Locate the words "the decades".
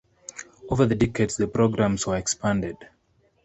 0.87-1.37